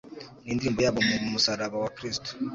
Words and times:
n'indirimbo 0.43 0.79
yabo 0.83 0.99
mu 1.07 1.15
musaraba 1.33 1.75
wa 1.83 1.91
Kristo. 1.97 2.29